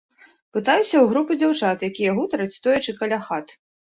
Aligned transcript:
Пытаюся 0.57 0.89
ў 0.89 1.05
групы 1.11 1.33
дзяўчат, 1.41 1.85
якія 1.89 2.15
гутараць, 2.19 2.49
стоячы 2.59 2.95
каля 3.03 3.19
хат. 3.29 3.47